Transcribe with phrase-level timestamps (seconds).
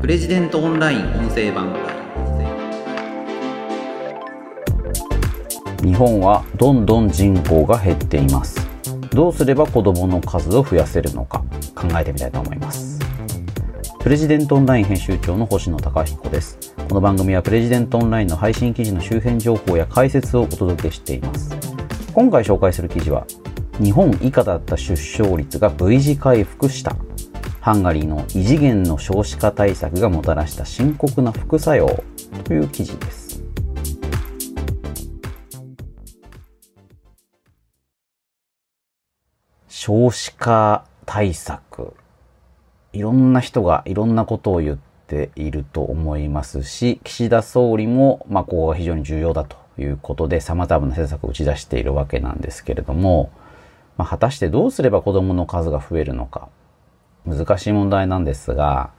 [0.00, 1.74] プレジデントオンライン音声版。
[5.84, 8.66] 日本はどんどん人口が減っています。
[9.10, 11.44] どうすれば子供の数を増やせるのか
[11.74, 12.98] 考えてみたいと思います。
[14.00, 16.58] プレジデントオンライン編集長の星野貴彦です。
[16.88, 21.54] この番組はプレジデントオンラインの配信記事の周辺情報や解説をお届けしています。
[22.14, 23.26] 今回紹介する記事は
[23.78, 26.96] 日本以下だった出生率が V 字回復した。
[27.60, 32.02] ハンガリーの異次元の少子化対策がもたらした深刻な副作用
[32.44, 33.42] という記事です。
[39.68, 41.92] 少子化対策。
[42.94, 53.30] いろんな人がいろんなことを言っていると思いますし岸田総理も、まあ、ここが非常に重要だということで様々な政策を打ち出しているわけなんですけれども、
[53.96, 56.48] まあ、果たしてどうすれば子供の数が増えるのか。
[57.26, 58.90] 難しい問題なんですが、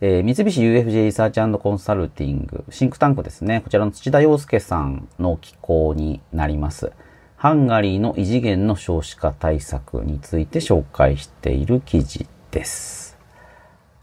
[0.00, 3.60] えー、三菱 UFJ リサーチコンサルティング、シンクタンクですね。
[3.60, 6.92] こちらの土田洋介さんの寄稿になります。
[7.36, 13.18] ハンガリーの異次元の少子化対策について紹介している記事です。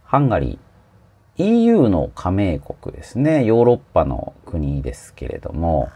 [0.04, 3.44] ハンガリー、EU の加盟国ですね。
[3.44, 5.90] ヨーロッパの国ですけれども、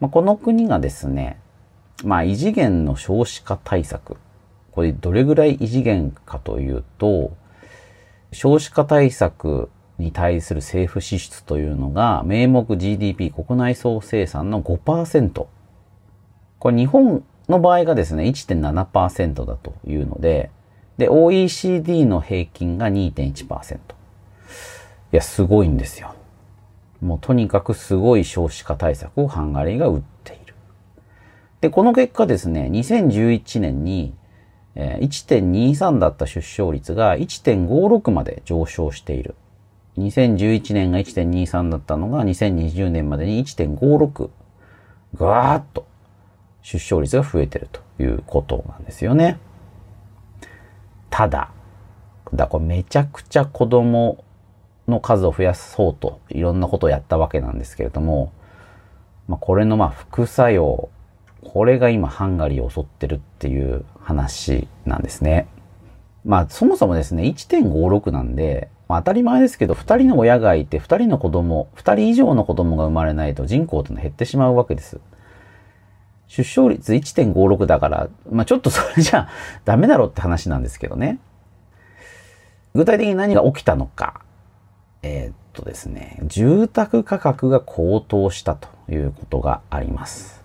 [0.00, 1.40] まあ、この国がですね、
[2.04, 4.16] まあ異次元の少子化対策。
[4.76, 7.34] これどれぐらい異次元かというと、
[8.30, 15.46] 少子化対策に対する政府支出というのが、名目 GDP 国内総生産の5%。
[16.58, 20.50] これ日本の場合がですね、1.7%だというので、
[20.98, 23.76] で、OECD の平均が2.1%。
[23.76, 23.78] い
[25.10, 26.14] や、すごいんですよ。
[27.00, 30.54] もうとにかくすごい少子化対策をハンガリーが打っている。
[31.62, 34.12] で、この結果ですね、2011年に
[34.76, 39.34] 1.23だった出生率が1.56まで上昇している。
[39.98, 44.30] 2011年が1.23だったのが2020年までに1.56。
[45.14, 45.86] ガーッと
[46.62, 49.38] 出生率が増えてるということなんですよね。
[51.08, 51.50] ただ、
[52.34, 54.24] だこれめちゃくちゃ子供
[54.88, 58.32] の数を増やそうといろんなことをやったわけなんですけれども、
[59.28, 60.90] まあ、これのまあ副作用
[61.52, 65.46] これが今ハンガリーを襲ってるっていう話なんですね。
[66.24, 75.00] まあそもそもですね、1.56なんで、まあ、当たり前ですけど、2人の親がいて、2人の子供、2人以上の子供が生まれないと人口ってのは減ってしまうわけです。
[76.26, 79.28] 出生率1.56だから、まあちょっとそれじゃ
[79.64, 81.20] ダメだろって話なんですけどね。
[82.74, 84.20] 具体的に何が起きたのか。
[85.02, 90.35] えー、っとですね、住宅価格が高騰したということがあります。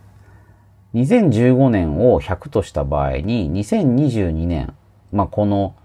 [0.96, 4.74] 2015年を100とした場合に、2022年、
[5.12, 5.76] まあ、この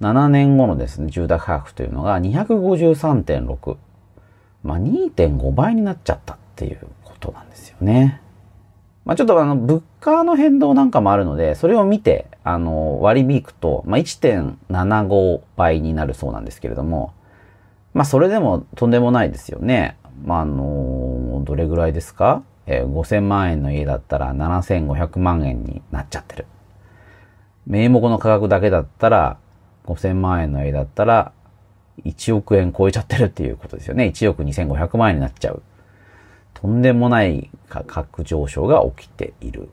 [0.00, 3.76] 7年後のですね、住宅価格というのが253.6。
[4.64, 8.20] まあ、2.5倍になっちゃったっていうことなんですよね。
[9.04, 17.12] まあ、ちょっとあの、物価の変動なんかもあるので、それを見て、あの、割り引くと、まあ、1.75倍になるそうなんですけれども、
[17.94, 19.96] まあ、それでもとんでもないですよね。
[20.24, 22.42] まあ、あの、どれぐらいですか？
[22.68, 26.46] え、5000万円の家だったら7500万円になっちゃってる。
[27.66, 29.38] 名目の価格だけだったら
[29.86, 31.32] 5000万円の家だったら
[32.04, 34.04] 1億円超えちゃってるっていうことですよね。
[34.06, 35.62] 1億2500万円になっちゃう。
[36.54, 39.70] とんでもない価格上昇が起きている。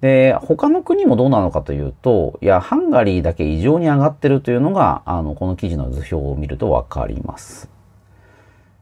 [0.00, 7.70] で、他の国もどうなのかというと、いや、ハンガリーだけ異常に上がってるというのが、あの、この記事の図表を見るとわかります。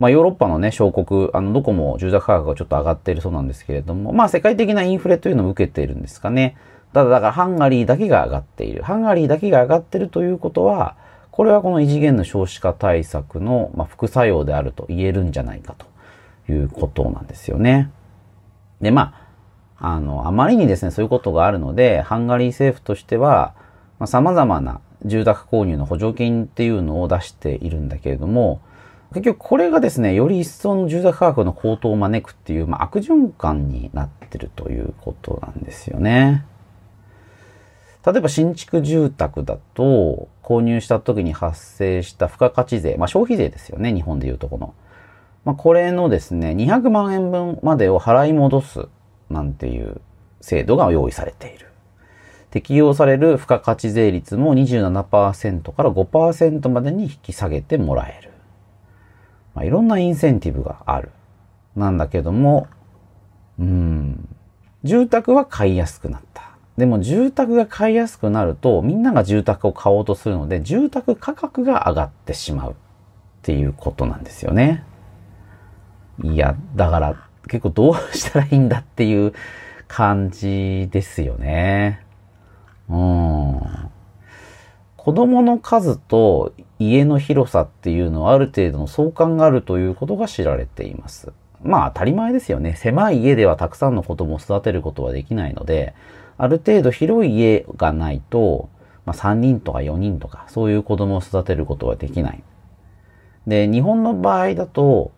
[0.01, 6.57] まあ、ヨーロッパのね、小国、あの、どこも住宅価格がちょっと上がっているそうなんですけれども、まあ、世界的なインフレというのを受けているんですかね。
[6.95, 8.83] ただ、だからハンガリーだけが上がっている。
[8.83, 10.97] ハンガリーだけが上がっているということは、
[11.31, 15.87] これはこの異次元の少子化対策の、ま、副作用であると言えるんじゃないかと
[16.51, 17.91] いうことなんですよね。
[18.81, 19.15] で、ま
[19.79, 23.55] あ、あの、あまりにですね、そういうことがあるので、ハンガリー政府としては、
[23.99, 28.61] まあ、様々な住宅購入の補助金っていうのを出しているんだけれども、
[29.13, 36.45] 結局これがですね、より一層の住宅価格の高騰を招くっていう、まあ、悪循環になってるということなんですよね。
[38.07, 44.75] 例えば新築住宅だと、購入した時に発生した付加価値税、まあ消費税ですよね、日本でいうとこの。
[45.45, 48.89] まあこれのですね、200万円分までを払い戻す
[49.29, 50.01] なんていう
[50.41, 51.67] 制度が用意されている。
[52.51, 58.30] 適用される付加価値税率も27%から5%までに引き下げてもらえる。
[59.55, 61.11] まあ、いろんなインセンティブがある。
[61.77, 62.67] なんだけども、
[63.59, 64.29] うん、
[64.85, 66.51] 住宅は買いやすくなった。
[66.77, 72.77] でも住宅が買いやすくなると、みんなが住宅を買おうとするので、住宅価格が上がってしまう。
[73.41, 74.85] っていうことなんですよね。
[76.23, 79.33] いや、だから結構どうしたらいいんだっていう
[79.89, 82.05] 感じですよね。
[82.91, 83.90] うん。
[85.03, 91.33] 子供の数と家の広さっていうのはある程度の相関があるということが知られています。
[91.63, 92.77] まあ当たり前ですよね。
[92.77, 95.95] 狭い家ではたくさんの子供を育てることはできないので、
[96.37, 98.69] ある程度広い家がないと、
[99.07, 102.43] まあ3人とか4人とかそういう子供を育てることはできない。
[103.47, 105.13] で、日本の場合だと、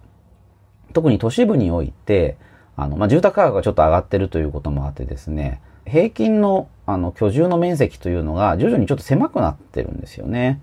[0.92, 2.36] 特に都市部において、
[2.76, 10.60] あの、まあ、住宅価格がちょっと上がってるということもあってですね、平均のあの居住の面積というのが徐々にちょっと狭くなってるんですよね。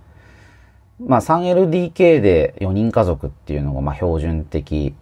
[1.05, 4.93] まあ 3LDK で4人家族っていうのがまあ標準的、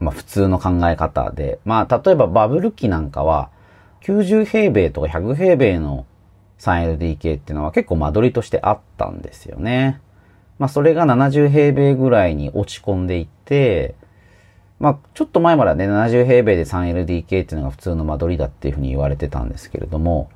[0.00, 3.50] まあ普通の考え方で、まあ例えばバブル期なんかは
[4.02, 6.06] 90平米とか100平米の
[6.58, 10.00] 3LDK っていうのは結構間取りとしてあったんですよね。
[10.58, 13.94] まあそれが70平米ぐらいに落ち込んでいって、
[14.82, 20.28] まあ、ちょっと前まではね、70平米で 3LDK っていうのが普通の間取りだっていうふうに言われてたんですけれども、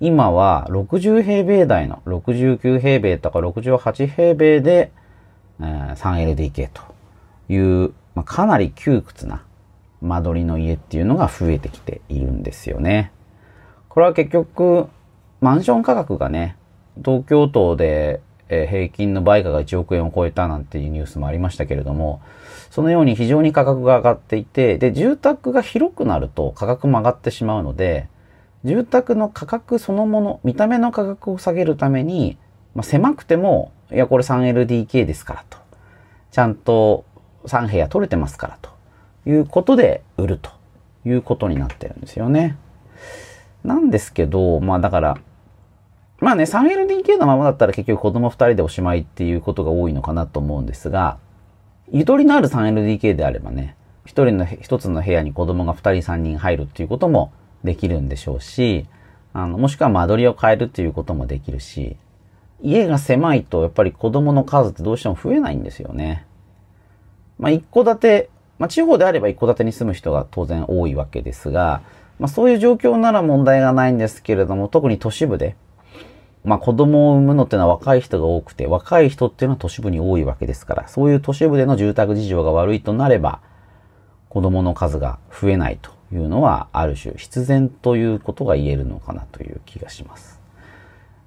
[0.00, 4.92] 今は60平米台の69平米とか68平米で、
[5.60, 6.82] えー、3LDK と
[7.48, 9.42] いう、まあ、かなり窮屈な
[10.02, 13.10] 間取りの家っていうのが増えてきているんですよね。
[13.88, 14.88] これは結局、
[15.40, 16.56] マンション価格がね、
[17.02, 22.20] 東京都で平均の売価が1億円を超えたなんていうニュースもありましたけれども、
[22.70, 28.08] そのように非常に価格が上がっていて、で、住宅が広くなると価格も上がってしまうので、
[28.66, 32.36] 住宅の価格そのもの、見た目の価格を下げるために、
[32.74, 35.58] まあ、狭くても、いや、これ 3LDK ですからと。
[36.32, 37.04] ちゃんと
[37.44, 38.70] 3部屋取れてますからと
[39.24, 40.50] いうことで売ると
[41.06, 42.56] いうことになってるんですよね。
[43.62, 45.18] なんですけど、まあだから、
[46.18, 51.18] まあね、3LDK のままだったら結局子供2人でおしまいっていうことが多いのかなと思うんですが、
[51.92, 57.32] ゆとりのある 3LDK であればね、一人の、一つの部屋に子供が2人3人入るっていうことも
[57.66, 58.86] できるんでしょうし、
[59.34, 61.96] あの、もしくは間取りを変えるっていうこともできるし、
[62.62, 66.24] 家が狭いとやっぱり子供の数ってどうしても増えないんですよね。
[67.38, 71.82] まあ一戸建て、まあ地方であれば一戸建てに住む人が当然多いわけですが、
[72.18, 75.54] まあそういう状況なら問題がないんですけれども、特に都市部で、
[76.44, 83.40] まあ子供を産むのっていうのは若い人が多くて、若い人っていうのは都市部に多いわけですから、そういう都市部での住宅事情が悪いとなれば、
[84.30, 90.40] 子供の数が増えないというのは、ある種必然ということが言えるのかなという気がします。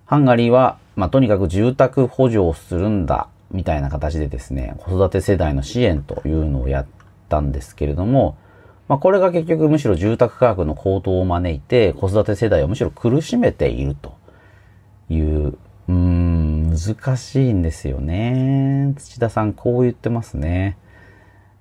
[0.05, 6.85] ハンガリーは、まあとにかく住宅補助をするんだ、みたいな形でですね、子育て世代の支援というのをやっ
[7.29, 8.37] たんですけれども、
[8.87, 14.13] まあこれが結局むしろ住宅価格の高騰を招いて、子育て世代をむしろ苦しめていると
[15.09, 18.93] いう、うーん、難しいんですよね。
[18.97, 20.77] 土田さん、こう言ってますね。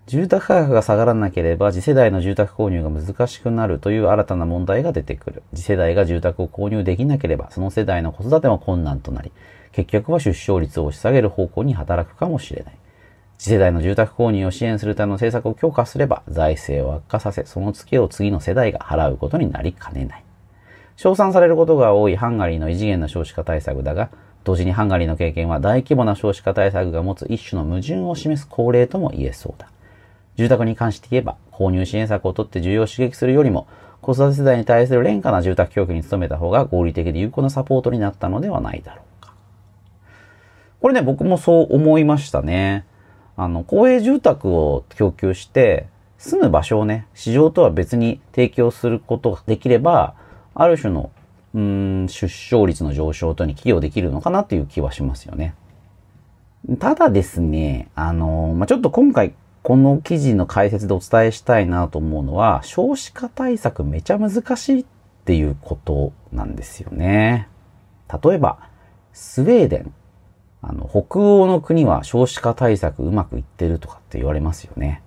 [0.08, 5.42] 住宅価格が下がらなければ次世代の住宅購入が難しくなるという新たな問題が出てくる。
[5.54, 9.32] 次世代が住宅を購入できなければ、その世代の子育ても困難となり、
[9.72, 12.74] 結局は出生率を押し下げる方向に働くかもしれない。
[13.36, 20.24] 次世代の住宅購入を支援するための政策を強化すれば、財政を悪化させ、そのツケを次の世代が払うことになりかねない。
[20.96, 24.08] 称賛されることが多いハンガリーの異次元な少子化対策だが、
[24.44, 29.68] 同時にハンガリーの経験は大規模な少子化対策が持つ一種の矛盾を示す恒例とも言えそうだ。
[30.38, 33.66] 住宅に関して言えば、購入支援策をとって需要を刺激するよりも、
[34.00, 39.34] 子育て世代に対する廉価な住宅供給に努めた方が合理的で有効なサポートになったのではないだろうか。
[40.80, 42.86] これね、僕もそう思いましたね。
[43.36, 50.14] あの、公営住宅を供給して、住む場所をね、市場とは別に提供することができれば、
[50.54, 51.10] ある種の、
[51.52, 55.54] うん、出生率の上昇とに寄与できるのかなという気はしますよね。
[56.78, 59.34] ただですね、あの、まあ、ちょっと今回
[59.68, 64.84] この記事の解説でお伝えしたいなと思うのは、少子化対策めちゃ難しいっ
[65.26, 67.48] ていうことなんですよね。
[68.24, 68.70] 例えば、
[69.12, 69.92] スウェーデン。
[70.62, 75.02] あの、北欧の国は少子化対策うまくいってるとかって言われますよね。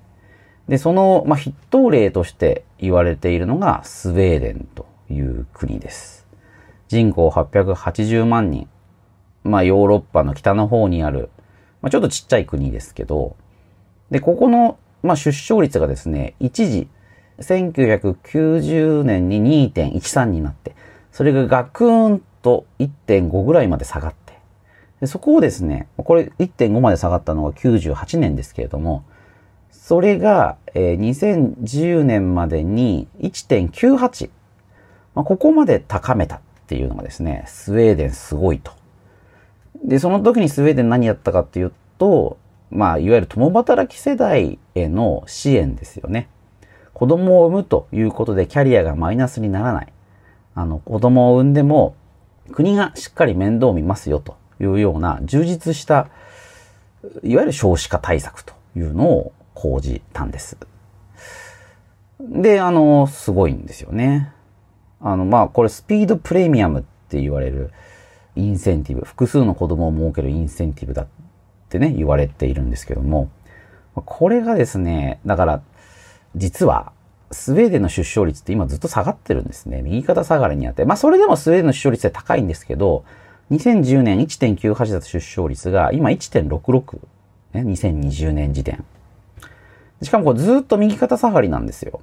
[0.67, 6.27] で、その、まあ、筆頭例として言われているのがスウェーデンという国です。
[6.87, 8.69] 人口880万人。
[9.43, 11.31] まあヨーロッパの北の方にある、
[11.81, 13.35] まあちょっとちっちゃい国ですけど、
[14.11, 16.87] で、ここの、まあ出生率がですね、一時、
[17.39, 20.75] 1990年に2.13になって、
[21.11, 24.33] それがガクーンと1.5ぐらいまで下がって、
[24.99, 29.03] でそこをですね、これ1.5まで下がったのが98年ですけれども、
[29.71, 34.29] それが、えー、2010年までに1.98
[35.15, 38.71] まあ、ここまで高めたっていうのがですね、スウェーデンすごいと。
[39.83, 42.37] で、その時にスウェーデン何やったかっていうと、
[42.71, 46.29] まあ、いわゆる共働き世代への支援ですよね。
[46.93, 49.93] 子供を産むということでキャリアがマイナスにならない。
[50.55, 51.95] あの、子供を産んでも
[52.51, 56.09] 国がしっかり面倒を見ますよというような充実した、
[57.23, 60.57] いわゆる少子化対策というのを講じたんです。
[62.19, 64.31] で、あの、すごいんですよね。
[65.01, 67.71] あの、まあ、これスピードプレミアムって言われる
[68.35, 71.07] インセンティブ、複数の子供を設けるインセンティブだ
[71.71, 73.29] ってね、言われているんですけども、
[73.95, 75.61] これがですね、だから、
[76.35, 76.91] 実は、
[77.31, 79.81] スウェーデンの出生率って今ずっと下がってるんですね。
[79.81, 80.83] 右肩下がりにあって。
[80.83, 83.05] まあそれでもスウェーデンの出生率って高いんですけど、
[83.51, 86.99] 2010年1.98だった出生率が今1.66。
[87.53, 88.83] ね、2020年時点。
[90.01, 92.01] しかもこれずっと右肩下がりなんですよ。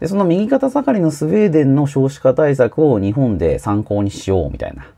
[0.00, 4.88] で、その右肩下がりのスウェーデンの少子化対策を日本で参考にしようみたいな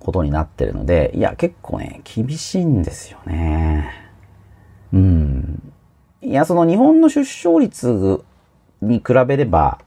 [0.00, 3.90] ことになってるので、いや、結構ね、厳しいんですよね。
[4.92, 5.72] うん。
[6.22, 8.22] いや、その日本の出生率
[8.80, 9.78] に比べれば、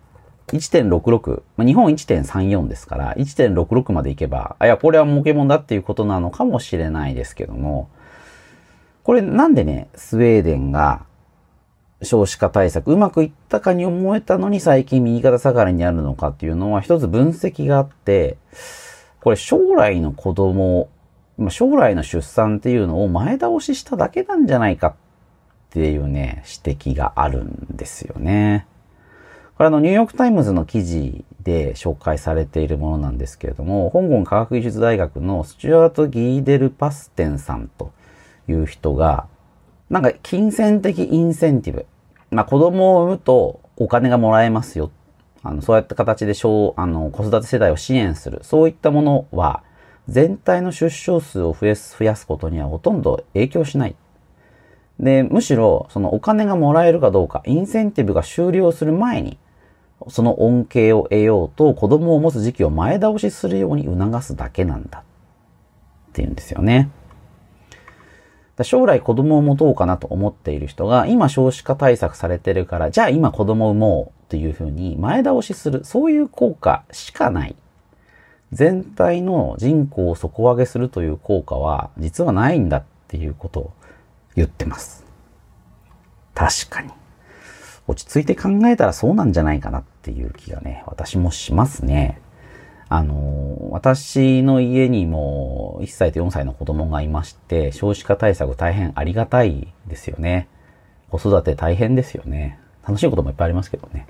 [0.47, 7.89] 1.66、まあ、日本1.34ですから、1.66までいけば、いや、これは儲けもんだっていうことなのかもしれないですけども、
[9.03, 11.05] これなんでね、スウェーデンが
[12.03, 18.37] 少子化対策うまくいったかに思えたのに最近右肩下がりにあるのかっていうのは一つ分析があって、
[19.21, 20.89] これ将来の子供、
[21.49, 24.93] 将来の出産っていうのを前倒ししただけなんじゃないかっ
[25.69, 28.65] ていうね、指摘があるんですよね。
[29.55, 37.91] これあの、ニューヨークタイムズの記事で紹介されているものなんですけれども、香港科学技術大学のスチュアート・ギーデル・パステンさんと
[38.49, 39.27] いう人が、
[39.91, 41.85] なんか金銭的インセンティブ。
[42.31, 44.89] まあ子供を産むとお金がもらえますよっ。
[45.43, 48.39] あの、そうやった形で小、あの、子育て世代を支援する。
[48.43, 49.63] そういったものは、
[50.07, 53.95] 全体の出生数を増やす、増やすことにはほとんど影響しない。
[54.99, 59.37] で、むしろ、そのお金がもらえるかどうか、インセンティブが終了する前に、
[60.09, 65.03] その恩恵を得ようと子供を持つ時期を前倒しするように促すだけなんだっ
[66.13, 66.89] ていうんですよね。
[68.63, 77.55] 将来子供を持とうかなと思っている人が今少子化対策されてるからじゃあ今子供を産もうというふうに前倒しするそういう効果しかない。
[78.51, 83.73] 全体の人口を底上げするという効果は実はないんだっていうことを
[84.35, 85.05] 言ってます。
[86.33, 86.91] 確かに。
[87.87, 92.19] 落ち着いて考えたらそうなんじゃないかなっていう気がね、私もしますね。
[92.93, 100.49] あの、私の家にも1歳と4歳の子供がいまして、少子化対策大変ありがたいですよね。
[101.09, 102.59] 子育て大変ですよね。
[102.85, 104.07] 楽しいこともいっぱいありますけどね。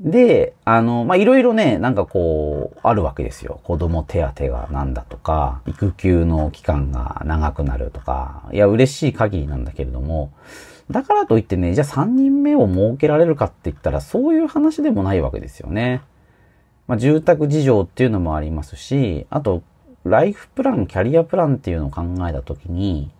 [0.00, 3.60] で、あの、ま、いろいろね、なんかこう、あるわけですよ。
[3.62, 10.32] 子供手当がなんだとか、育休の期間が長くなるとか、いや、嬉しい限りなんだけれども、
[10.90, 16.00] だからといってね、じゃあ3人目を設けられるかって言ったら、そういう話でもないわけですよね。
[16.90, 19.62] まあ、住宅事情っていうのもありますし、あと、
[20.02, 23.12] ライフプラン、キャリアプランっていうのを考えたときに、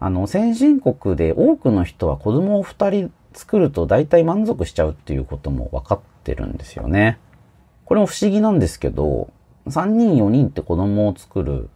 [0.00, 7.18] あの、先進国で多くの人は子供を2人作ると大体満足しちゃうっていうことも分かってるんですよね。
[7.84, 9.28] これも不思議なんですけど、
[9.66, 11.68] 3人4人って子供を作る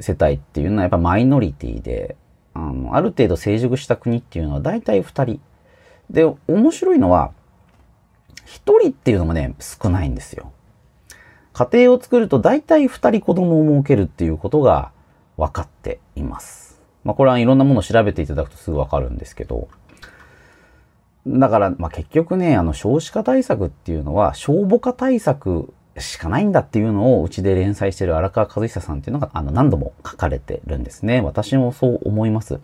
[0.00, 2.16] 世帯っていうのはやっぱマイノリティで、
[2.54, 5.40] あの、ある程度成熟した国っていうのは大体2人。
[6.08, 7.32] で、面白いのは、
[8.46, 10.52] 1人っていうのもね、少ないんですよ。
[11.52, 14.90] 家庭を作ると大体2人子供を設けるっていうことが
[15.36, 16.80] 分かっています。
[17.04, 19.68] まあこれはいろんなものを調べていただくとすぐ分かるんですけど、
[21.26, 31.20] だから、まあ、結局ね、あの、少子化対策っていうのは、消母化対策しかないんだっていうのを、うちで連載してる荒川和久さんっていうのが、あの、何度も書かれてるんですね。
[31.20, 32.60] 私もそう思います。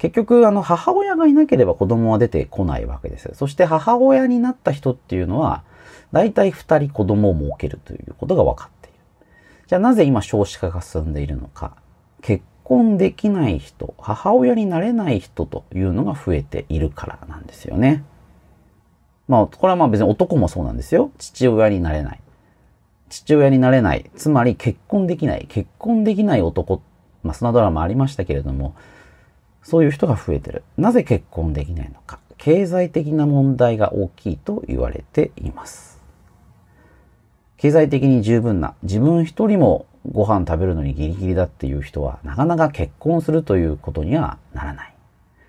[0.00, 3.32] 結局、あの、母親がいなければ子供は出てこないわけです。
[3.34, 5.62] そして母親になった人っていうのは、
[6.10, 8.98] 大体二人子供を設けるということが分かっている。
[9.66, 11.76] じゃあなぜ今少子化が進んでいるのか。
[12.22, 18.02] 結婚できない人、母親になれない人というのが増えているからなんですよね。
[19.28, 21.10] まあ、これはまあ別に男もそうなんですよ。
[21.18, 22.20] 父親になれない。
[23.10, 24.10] 父親になれない。
[24.16, 25.44] つまり結婚できない。
[25.46, 26.80] 結婚できない男。
[27.22, 28.74] まあ、そんなドラマありましたけれども、
[29.62, 30.62] そういう人が増えてる。
[30.76, 32.18] なぜ結婚できないのか。
[32.38, 36.00] 経済的な問題が大きいと言われています。
[37.58, 44.94] 経済的に十分な、自分一人もご飯食べるのにギリギリだっていう人は、なかなか結婚するということにはならない。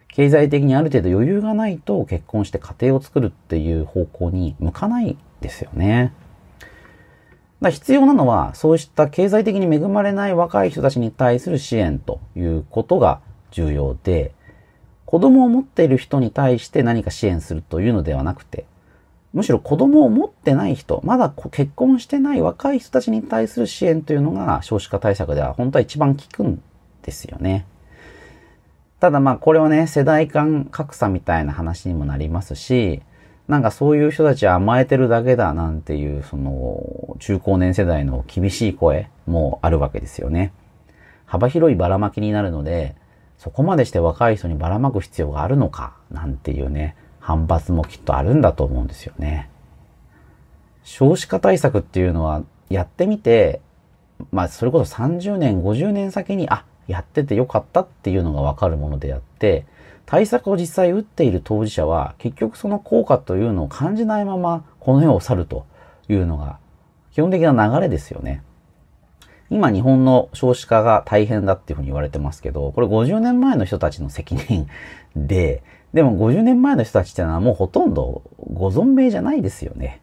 [0.10, 6.12] 経済的にある程度余裕がないと結婚して家庭を作るっていう方向に向かないですよね。
[7.62, 14.34] だ必要なのは、そうした経済的に恵まれない若い人たちに対する支援ということが重要で、
[15.06, 18.66] 子供を持っている人に対して何か支援するというのではなくて、
[19.34, 26.62] むしろ子供を持ってない人、まだ結婚してない若い人たちに対する支援というのが少子化対策では本当は一番効くん
[27.04, 27.66] ですよね。
[29.00, 33.02] ただまあこれはね、世代間格差みたいな話にもなりますし、
[33.48, 40.54] なんかそういう人たちは甘えてるだけだなんていう、その中高年世代の厳しい声もあるわけですよね。
[41.26, 42.96] 幅広いばらまきになるので、
[43.42, 49.50] そこまでして若い人にばらまく必要があるのか、なんていうね、反発もきっとあるんだと思うんですよね。
[50.84, 53.60] 少子化対策っていうのは、やってみて、
[54.32, 59.66] まあ、それこそ30年、50年先に、あ、やっててよかったっていうのがわかるものであって、
[60.06, 65.66] 対策を実際打っている当事者は、結局その効果というのを感じないまま、この世を去ると
[66.10, 66.60] いうのが、
[67.12, 68.44] 基本的な流れですよね。
[69.52, 74.66] 今日本の少子化が大変だっていうふうに言われてますけど、これ50年前の人たちの責任
[75.14, 75.62] で、
[75.94, 78.22] でも50年前の人たちってのはもうほとんど
[78.54, 80.00] ご存命じゃないですよね。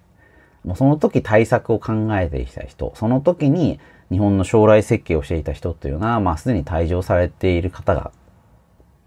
[0.64, 8.10] もうその時対策を考えていた人、その時に日本の将来設計をしていた人っていうのは、まあすでに退場されている方が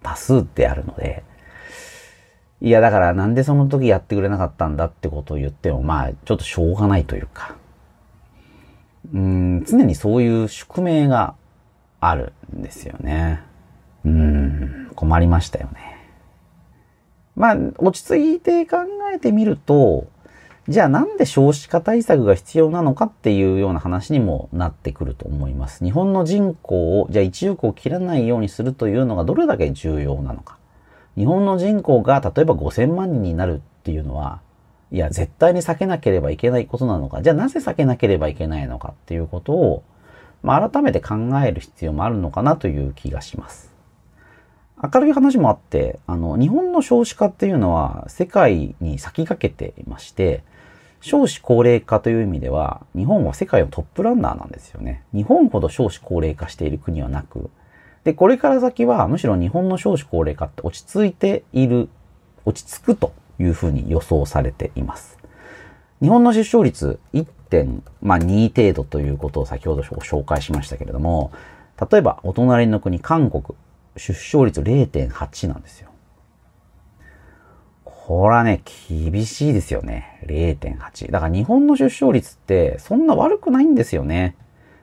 [0.02, 1.24] 多数であるので、
[2.62, 7.61] いやだからなんでその時やってくれなかったんだってことを言っても、まあちょっとしょうがないというか、
[9.14, 11.36] うん、常にそういう宿命が
[12.00, 13.42] あるんですよね。
[14.06, 15.98] うん、困りましたよね。
[17.36, 18.78] まあ、落ち着いて考
[19.14, 20.08] えてみると、
[20.68, 25.84] じゃあなんで少子化対策が必要なのかっていうような話にもなってくると思います。
[25.84, 30.58] 日本の人口を、じゃあ一億を切らないようにするというのがどれだけ重要なのか。
[31.18, 34.42] 日本の人口が例えば5000万人になるっていうのは、
[34.92, 37.22] いや、絶対に避けなければいけないことなのか。
[37.22, 39.84] じゃあなぜ避けなければいけないのかっていうことを、
[40.44, 43.72] まあ、改めて考える必要もあるのかなという気がします。
[44.84, 50.44] 明るい話もあって、あの、日本の少子化っていうのは世界に先駆けていまして、
[51.00, 55.04] 少子高齢化という意味では、日本は世界のトップランナーなんですよね。
[55.14, 57.50] 日本ほど少子高齢化している国はなく、
[58.04, 61.88] で、これから先はむしろ日本の少子高齢化って落ち着いている、
[62.46, 65.18] 落ち着くというふうに予想されています。
[66.02, 71.32] 日本の出生率1.2程度ということを先ほど紹介しましたけれども、
[71.92, 73.58] 例えばお隣の国韓国、
[73.98, 75.90] 出生率0.8なんですよ。
[77.84, 80.20] これはね、厳しいですよね。
[80.26, 81.12] 0.8。
[81.12, 84.36] だから日本の出生率ってそんな悪くないんですよね。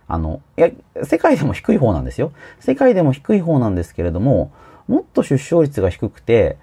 [0.06, 0.70] あの、いや、
[1.04, 2.32] 世界でも低い方なんですよ。
[2.60, 4.52] 世界でも低い方なんですけれども、
[4.86, 6.56] もっと出生率が低くて、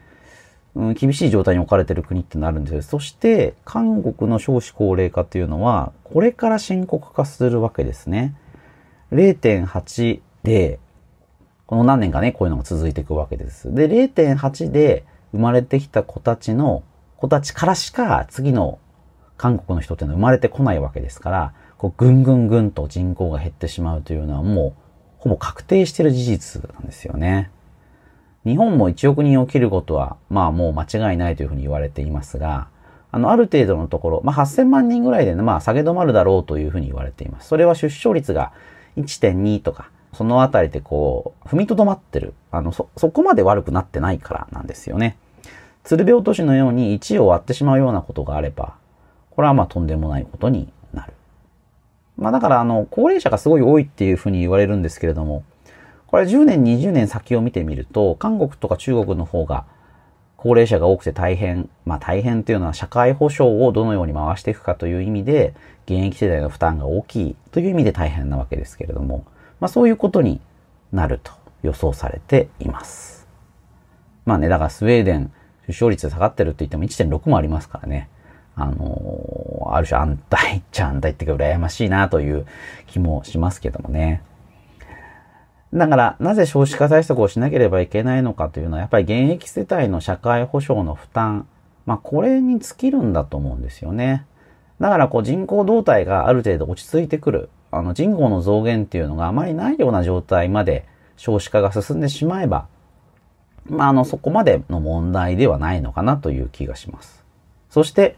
[0.76, 2.82] うん、厳しい状態に置かれてる国ってなるんですよ。
[2.82, 8.36] そして、韓国の少子高齢化っていうのは、これから深刻化するわけですね。
[9.12, 10.80] 0.8で、
[11.66, 13.74] この何年かね、こういうのが続いていくわけです。
[13.74, 16.84] で、0.8で生まれてきた子たちの、
[17.18, 18.78] 子たちからしか次の
[19.38, 24.82] 韓国の人っていうのは生まれてこないわけですから、こうぐんぐんぐんと人口が減ってしまうというのはもう、
[25.20, 27.50] ほぼ確定してる事実なんですよね。
[28.46, 32.68] 日本も1億人を切ることは、まあもう間違いないというふうに言われていますが、
[33.12, 37.48] あの、ある程度のところ、まあ8000万人ぐらいでね、まあ下げ止まるだろうというふうに言われています。
[37.48, 38.52] それは出生率が
[38.98, 42.34] 1.2とか、そのあたりでこう、踏みとどまってる。
[42.52, 45.18] あの、そ、そこまで悪くなってないからなんですよね。
[45.84, 48.76] 鶴瓶落としのように1を割ってしまうようなことがあれば、
[49.32, 51.14] これはまあとんでもないことになる。
[52.18, 55.44] まあだからあの、高齢者がすごい多いっていうふうに言われるんですけれども、
[56.16, 59.66] これ10年、20年先を見てみると、韓国とか中国の方が
[60.38, 65.54] 高齢者が多くて大変、まあ大変っていうのは社会保障をどのように回していくかという意味で、
[65.88, 69.26] 現役世代の負担が大きいという意味で大変なわけですけれども、
[69.60, 70.40] まあそういうことに
[70.94, 73.28] なると予想されています。
[74.24, 75.34] まあね、だからスウェーデン、
[75.68, 78.08] 出生率下がってるって言っても1.6もありますからね。
[78.56, 82.46] あのー、ある種安泰っちゃ安泰っていうか羨ましいなという
[82.88, 84.24] 気もしますけどもね。
[85.74, 91.48] だから、なぜ少子化対策をしなければいけないのかというのは、やっぱり現役世帯の社会保障の負担、
[91.86, 94.26] まあ、これに尽きるんだと思うんですよね。
[94.80, 97.50] だから、こう、人口動態がある程度落ち着いてくる。
[97.72, 100.86] あの、人口の増減っていうのがあまりないような状態まで
[101.18, 102.68] 少子化が進んでしまえば、
[103.68, 107.26] まあ、あの、そこまでの問題ではないのかなという気がします。
[107.70, 108.16] そして、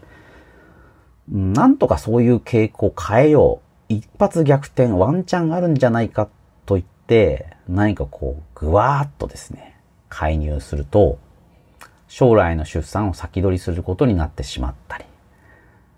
[1.28, 3.92] なんとかそういう傾向を変えよう。
[3.92, 6.28] 一発逆転、ワンチャンあるんじゃないか
[6.66, 9.74] と言って、何かこう、ぐわーっとですね、
[10.10, 11.18] 介入すると、
[12.06, 15.04] 将来の出産を先取りすることになってしまったり、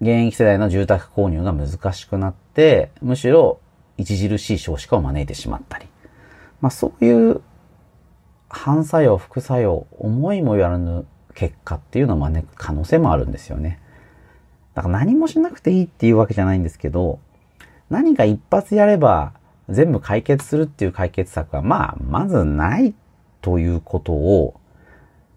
[0.01, 3.59] 現役世代の住宅購入が難しくなって、むしろ
[3.99, 5.87] 著しい少子化を招いてしまったり、
[6.61, 7.43] まあそういう
[8.49, 13.81] 反作用、副作用、思いもよらぬ結果っていうのを招く可能性もあるんですよね。
[14.75, 17.19] だから何もしなくていいっていうわけじゃないんですけど、
[17.89, 19.33] 何か一発やれば
[19.71, 22.95] 全部解決するっていう解決策は、まあ、まずない
[23.41, 24.61] ということを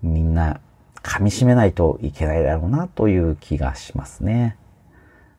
[0.02, 0.60] みんな
[1.04, 4.58] 噛み締めないといけないだろうなという気がしますね。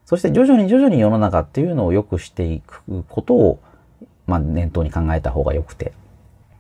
[0.05, 3.61] そして徐々に徐々に世の中っていうのを良くしていくことを、
[4.27, 5.93] まあ、念頭に考えた方が良くて。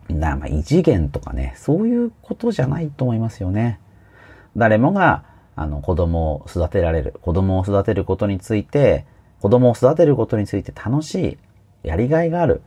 [0.08, 3.80] な、まあ、異次元とかね、そういうことじゃないと思いますよね。
[4.56, 5.24] 誰もが、
[5.56, 7.14] あの、子供を育てられる。
[7.22, 9.06] 子供を育てることについて、
[9.40, 11.38] 子供を育てることについて楽しい、
[11.84, 12.62] やりがいがある、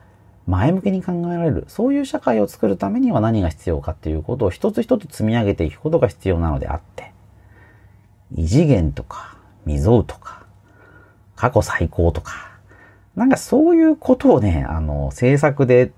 [0.46, 7.12] 前向きに考えられる、そういう社会を作るためには何が必要かっていうことを一つ一つ積み上げていくことが必要なのであって、
[8.36, 10.46] 異次元とか、未曾有とか、
[11.36, 12.58] 過去最高とか、
[13.16, 15.92] なんかそういうことをね、あの、政策で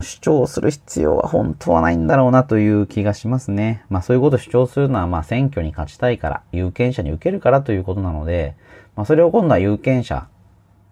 [0.00, 3.84] 主張する必要は本当はないんだろうなという気がしますね。
[3.88, 8.54] まあそういうことを主張するのはまあ選挙に勝ちたいから、有権者に受けるからということなので、
[8.94, 10.28] まあそれを今度は有権者、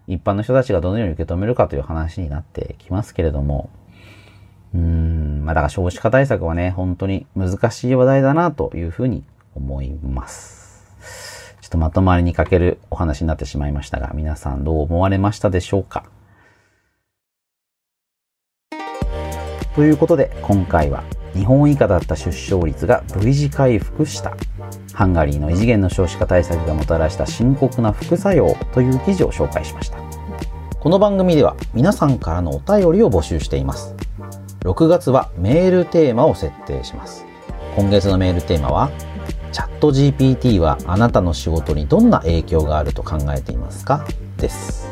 [0.07, 3.69] 一般の人たちがどのように受け止めるかという話になってきますけれども、
[4.73, 9.23] うーん、まあだから少子化対策はね、本当に難しい話題だなというふうに
[9.55, 11.55] 思います。
[11.61, 16.05] ちょっとまとまりに欠けるお話になってしまいましたが、皆さんどう思われましたでしょうか？
[19.75, 24.37] ということで今回は日本以下だった出生率が V 字回復した。
[24.95, 29.97] ハンガリーの異次元の少子化対策がもたらした深刻な副作用という記事を紹介しました。
[30.79, 33.93] この番組では皆さんからのお便りを募集しています。
[34.61, 37.25] 6月はメールテーマを設定します。
[37.75, 38.89] 今月のメールテーマは
[39.51, 44.07] チャット GPT はあなたの仕事にどんな影響があると考えていますか？
[44.37, 44.87] です。